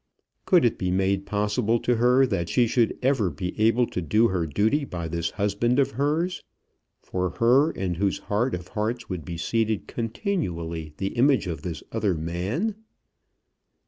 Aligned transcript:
Could 0.47 0.65
it 0.65 0.79
be 0.79 0.89
made 0.89 1.27
possible 1.27 1.79
to 1.81 1.97
her 1.97 2.25
that 2.25 2.49
she 2.49 2.65
should 2.65 2.97
ever 3.03 3.29
be 3.29 3.53
able 3.61 3.85
to 3.85 4.01
do 4.01 4.29
her 4.29 4.47
duty 4.47 4.83
by 4.83 5.07
this 5.07 5.29
husband 5.29 5.77
of 5.77 5.91
hers, 5.91 6.43
for 7.03 7.29
her, 7.37 7.69
in 7.69 7.93
whose 7.93 8.17
heart 8.17 8.55
of 8.55 8.69
hearts 8.69 9.09
would 9.09 9.23
be 9.23 9.37
seated 9.37 9.85
continually 9.85 10.95
the 10.97 11.09
image 11.09 11.45
of 11.45 11.61
this 11.61 11.83
other 11.91 12.15
man? 12.15 12.73